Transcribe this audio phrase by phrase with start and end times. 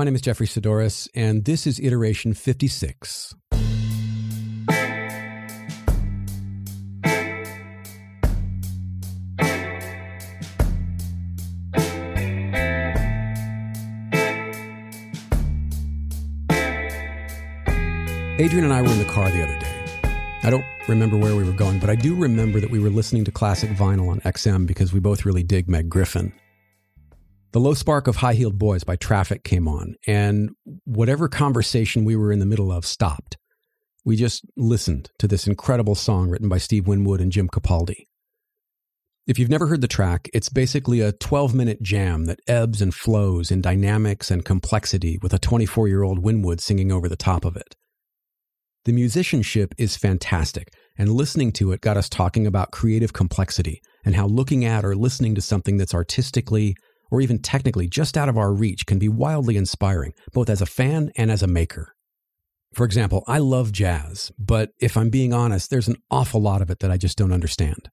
[0.00, 3.34] My name is Jeffery Saddoris, and this is iteration 56.
[18.38, 19.84] Adrianne and I were in the car the other day.
[20.42, 23.26] I don't remember where we were going, but I do remember that we were listening
[23.26, 26.32] to classic vinyl on XM because we both really dig Meg Griffin.
[27.52, 30.50] The Low Spark of High Heeled Boys by Traffic came on, and
[30.84, 33.36] whatever conversation we were in the middle of stopped.
[34.04, 38.06] We just listened to this incredible song written by Steve Winwood and Jim Capaldi.
[39.26, 42.94] If you've never heard the track, it's basically a 12 minute jam that ebbs and
[42.94, 47.44] flows in dynamics and complexity with a 24 year old Winwood singing over the top
[47.44, 47.74] of it.
[48.84, 54.14] The musicianship is fantastic, and listening to it got us talking about creative complexity and
[54.14, 56.76] how looking at or listening to something that's artistically
[57.10, 60.66] or even technically just out of our reach can be wildly inspiring, both as a
[60.66, 61.94] fan and as a maker.
[62.72, 66.70] For example, I love jazz, but if I'm being honest, there's an awful lot of
[66.70, 67.90] it that I just don't understand.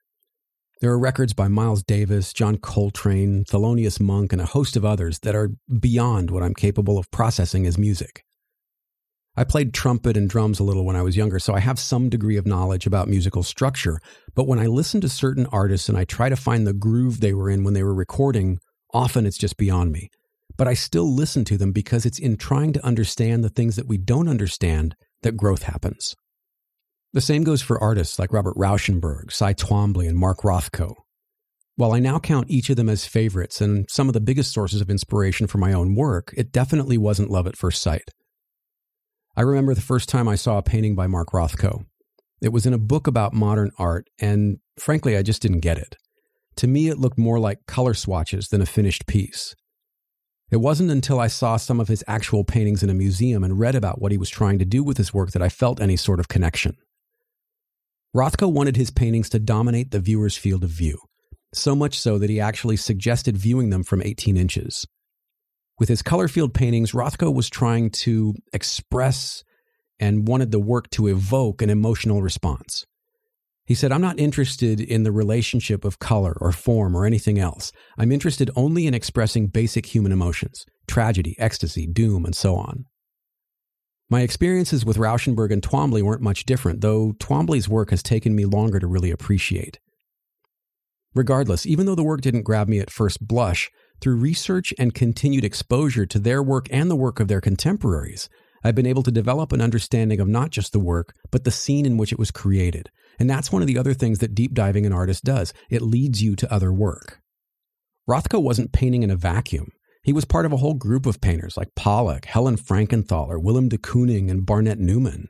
[0.80, 5.17] There are records by Miles Davis, John Coltrane, Thelonious Monk, and a host of others
[5.20, 5.49] that are
[5.80, 8.23] beyond what I'm capable of processing as music.
[9.36, 12.09] I played trumpet and drums a little when I was younger, so I have some
[12.09, 13.99] degree of knowledge about musical structure.
[14.36, 17.33] But when I listen to certain artists and I try to find the groove they
[17.33, 18.59] were in when they were recording,
[18.93, 20.09] often it's just beyond me.
[20.55, 23.88] But I still listen to them because it's in trying to understand the things that
[23.88, 26.16] we don't understand that growth happens.
[27.13, 30.93] The same goes for artists like Robert Rauschenberg, Cy Twombly, and Mark Rothko.
[31.75, 34.81] While I now count each of them as favorites and some of the biggest sources
[34.81, 38.09] of inspiration for my own work, it definitely wasn't love at first sight.
[39.35, 41.85] I remember the first time I saw a painting by Mark Rothko.
[42.41, 45.95] It was in a book about modern art, and frankly, I just didn't get it.
[46.58, 49.55] To me, it looked more like color swatches than a finished piece.
[50.50, 53.75] It wasn't until I saw some of his actual paintings in a museum and read
[53.75, 56.19] about what he was trying to do with his work that I felt any sort
[56.19, 56.77] of connection.
[58.16, 60.98] Rothko wanted his paintings to dominate the viewer's field of view,
[61.54, 64.87] so much so that he actually suggested viewing them from 18 inches.
[65.77, 69.43] With his color field paintings, Rothko was trying to express
[69.99, 72.86] and wanted the work to evoke an emotional response.
[73.67, 77.73] He said, I'm not interested in the relationship of color or form or anything else.
[77.98, 82.86] I'm interested only in expressing basic human emotions tragedy, ecstasy, doom, and so on.
[84.10, 88.45] My experiences with Rauschenberg and Twombly weren't much different, though Twombly's work has taken me
[88.45, 89.80] longer to really appreciate.
[91.14, 93.70] Regardless, even though the work didn't grab me at first blush,
[94.00, 98.30] through research and continued exposure to their work and the work of their contemporaries,
[98.64, 101.86] I've been able to develop an understanding of not just the work, but the scene
[101.86, 102.89] in which it was created.
[103.20, 106.22] And that's one of the other things that deep diving an artist does it leads
[106.22, 107.20] you to other work.
[108.10, 109.72] Rothko wasn't painting in a vacuum.
[110.04, 113.77] He was part of a whole group of painters like Pollock, Helen Frankenthaler, Willem de
[113.77, 115.27] Kooning, and Barnett Newman.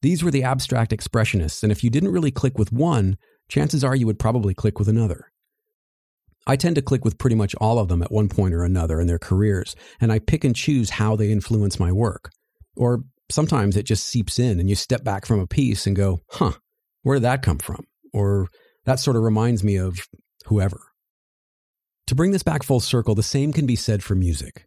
[0.00, 3.94] These were the abstract expressionists, and if you didn't really click with one, chances are
[3.94, 5.30] you would probably click with another.
[6.46, 9.00] I tend to click with pretty much all of them at one point or another
[9.00, 12.30] in their careers, and I pick and choose how they influence my work.
[12.76, 16.20] Or sometimes it just seeps in and you step back from a piece and go,
[16.30, 16.52] huh,
[17.06, 17.86] where did that come from?
[18.12, 18.48] Or
[18.84, 20.08] that sort of reminds me of
[20.46, 20.80] whoever.
[22.08, 24.66] To bring this back full circle, the same can be said for music.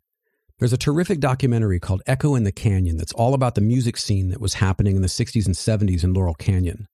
[0.58, 4.30] There's a terrific documentary called Echo in the Canyon that's all about the music scene
[4.30, 6.88] that was happening in the 60s and 70s in Laurel Canyon.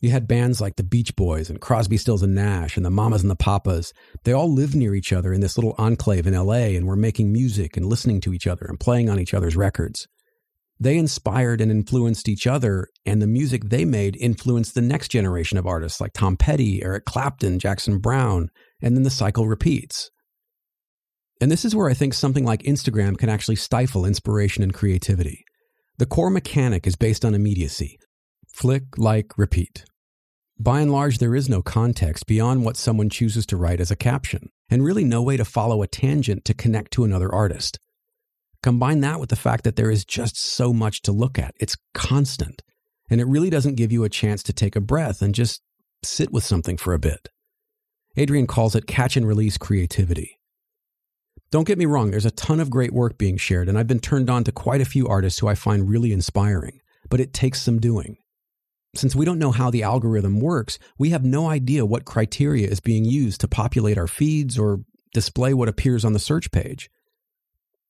[0.00, 3.22] You had bands like the Beach Boys and Crosby, Stills and Nash and the Mamas
[3.22, 3.92] and the Papas.
[4.24, 7.32] They all lived near each other in this little enclave in LA and were making
[7.32, 10.08] music and listening to each other and playing on each other's records.
[10.78, 15.56] They inspired and influenced each other, and the music they made influenced the next generation
[15.56, 18.50] of artists like Tom Petty, Eric Clapton, Jackson Browne,
[18.82, 20.10] and then the cycle repeats.
[21.40, 25.44] And this is where I think something like Instagram can actually stifle inspiration and creativity.
[25.98, 27.98] The core mechanic is based on immediacy.
[28.54, 29.84] Flick, like, repeat.
[30.58, 33.96] By and large, there is no context beyond what someone chooses to write as a
[33.96, 37.78] caption, and really no way to follow a tangent to connect to another artist.
[38.66, 41.54] Combine that with the fact that there is just so much to look at.
[41.60, 42.64] It's constant,
[43.08, 45.62] and it really doesn't give you a chance to take a breath and just
[46.02, 47.28] sit with something for a bit.
[48.16, 50.40] Adrianne calls it catch and release creativity.
[51.52, 54.00] Don't get me wrong, there's a ton of great work being shared, and I've been
[54.00, 57.62] turned on to quite a few artists who I find really inspiring, but it takes
[57.62, 58.16] some doing.
[58.96, 62.80] Since we don't know how the algorithm works, we have no idea what criteria is
[62.80, 64.80] being used to populate our feeds or
[65.14, 66.90] display what appears on the search page.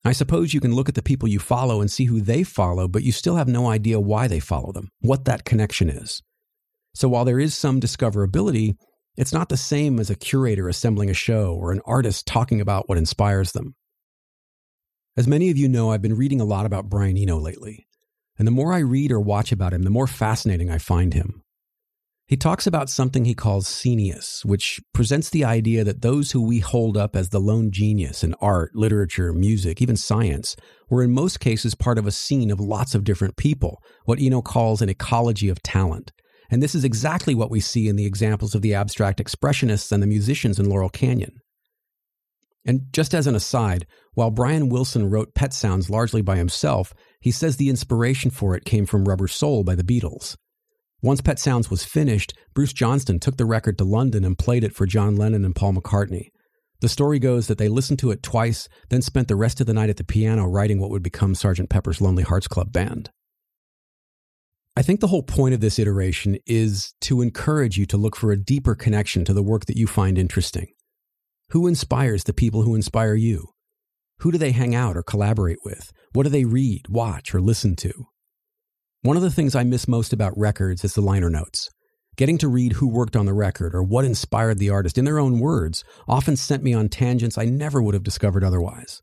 [0.04, 2.87] I suppose you can look at the people you follow and see who they follow,
[2.87, 6.22] but you still have no idea why they follow them, what that connection is.
[6.94, 8.76] So while there is some discoverability,
[9.16, 12.88] it's not the same as a curator assembling a show or an artist talking about
[12.88, 13.75] what inspires them.
[15.16, 17.87] As many of you know, I've been reading a lot about Brian Eno lately.
[18.38, 21.43] And the more I read or watch about him, the more fascinating I find him.
[22.28, 26.58] He talks about something he calls scenius, which presents the idea that those who we
[26.58, 30.56] hold up as the lone genius in art, literature, music, even science,
[30.90, 34.43] were in most cases part of a scene of lots of different people, what Eno
[34.43, 36.11] calls an ecology of talent.
[36.50, 40.02] And this is exactly what we see in the examples of the abstract expressionists and
[40.02, 41.37] the musicians in Laurel Canyon.
[42.64, 47.31] And just as an aside, while Brian Wilson wrote Pet Sounds largely by himself, he
[47.31, 50.37] says the inspiration for it came from Rubber Soul by the Beatles.
[51.06, 54.75] Once Pet Sounds was finished, Bruce Johnston took the record to London and played it
[54.75, 56.31] for John Lennon and Paul McCartney.
[56.81, 59.73] The story goes that they listened to it twice, then spent the rest of the
[59.73, 61.70] night at the piano writing what would become Sgt.
[61.70, 63.11] Pepper's Lonely Hearts Club Band.
[64.76, 68.32] I think the whole point of this iteration is to encourage you to look for
[68.32, 70.67] a deeper connection to the work that you find interesting.
[71.50, 73.50] Who inspires the people who inspire you?
[74.23, 75.93] Who do they hang out or collaborate with?
[76.14, 78.06] What do they read, watch, or listen to?
[79.06, 81.70] One of the things I miss most about records is the liner notes.
[82.17, 85.20] Getting to read who worked on the record or what inspired the artist in their
[85.20, 89.03] own words often sent me on tangents I never would have discovered otherwise.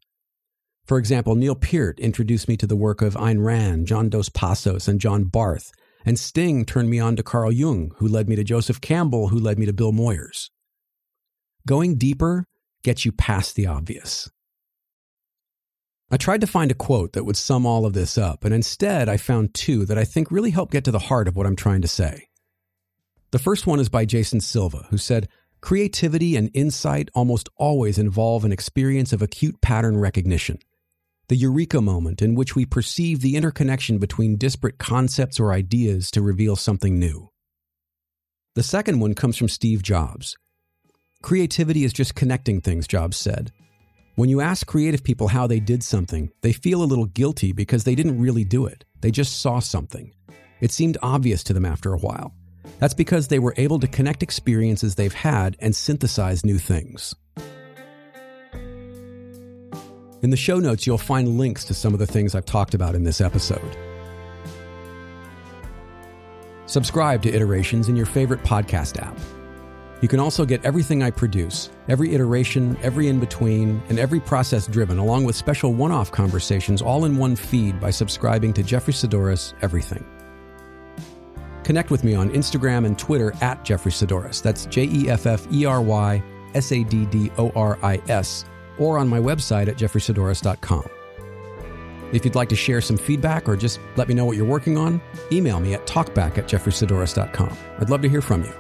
[0.86, 4.90] For example, Neil Peart introduced me to the work of Ayn Rand, John Dos Passos,
[4.90, 5.72] and John Barth,
[6.06, 9.40] and Sting turned me on to Carl Jung, who led me to Joseph Campbell, who
[9.40, 10.50] led me to Bill Moyers.
[11.66, 12.44] Going deeper
[12.84, 14.30] gets you past the obvious.
[16.14, 19.10] I tried to find a quote that would sum all of this up, and instead
[19.10, 21.56] I found two that I think really help get to the heart of what I'm
[21.56, 22.28] trying to say.
[23.32, 25.28] The first one is by Jason Silva, who said,
[25.60, 30.60] Creativity and insight almost always involve an experience of acute pattern recognition,
[31.30, 36.22] the eureka moment in which we perceive the interconnection between disparate concepts or ideas to
[36.22, 37.32] reveal something new.
[38.54, 40.38] The second one comes from Steve Jobs.
[41.24, 43.52] Creativity is just connecting things, Jobs said.
[44.16, 47.84] When you ask creative people how they did something, they feel a little guilty because
[47.84, 48.86] they didn't really do it.
[49.02, 50.14] They just saw something.
[50.62, 52.32] It seemed obvious to them after a while.
[52.78, 57.16] That's because they were able to connect experiences they've had and synthesize new things.
[60.22, 62.94] In the show notes, you'll find links to some of the things I've talked about
[62.94, 63.76] in this episode.
[66.68, 69.18] Subscribe to Iterations in your favorite podcast app.
[70.04, 74.68] You can also get everything I produce, every iteration, every in between, and every process
[74.68, 78.94] driven, along with special one off conversations all in one feed by subscribing to Jeffery
[78.94, 80.06] Saddoris Everything.
[81.64, 84.42] Connect with me on Instagram and Twitter at Jeffery Saddoris.
[84.42, 86.22] That's J E F F E R Y
[86.54, 88.44] S A D D O R I S,
[88.78, 90.84] or on my website at jefferysaddoris.com.
[92.12, 94.78] If you'd like to share some feedback or just let me know what you're working
[94.78, 95.02] on,
[95.32, 97.58] email me at talkback at jefferysaddoris.com.
[97.80, 98.54] I'd love to hear from you.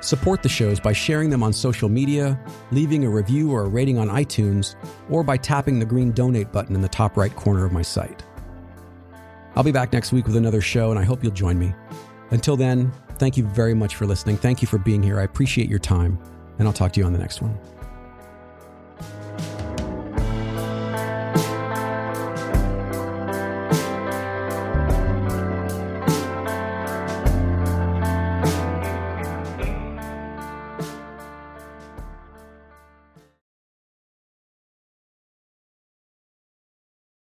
[0.00, 2.38] Support the shows by sharing them on social media,
[2.70, 4.76] leaving a review or a rating on iTunes,
[5.10, 8.22] or by tapping the green donate button in the top right corner of my site.
[9.56, 11.74] I'll be back next week with another show, and I hope you'll join me.
[12.30, 14.36] Until then, thank you very much for listening.
[14.36, 15.18] Thank you for being here.
[15.18, 16.18] I appreciate your time,
[16.58, 17.58] and I'll talk to you on the next one.